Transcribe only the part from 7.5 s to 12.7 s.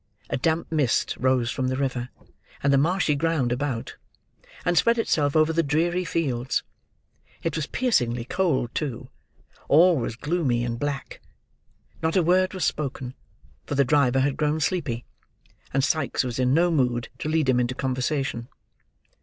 was piercing cold, too; all was gloomy and black. Not a word was